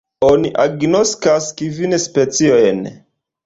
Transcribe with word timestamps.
Oni 0.27 0.49
agnoskas 0.63 1.51
kvin 1.61 1.95
speciojn. 2.07 2.85